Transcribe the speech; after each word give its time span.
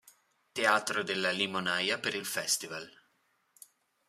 Teatro 0.51 1.03
della 1.03 1.29
Limonaia 1.29 1.99
per 1.99 2.15
il 2.15 2.25
festival. 2.25 2.91